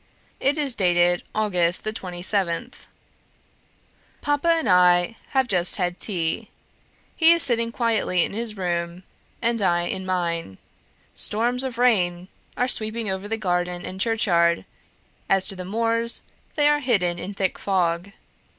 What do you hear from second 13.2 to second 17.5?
the garden and churchyard: as to the moors, they are hidden in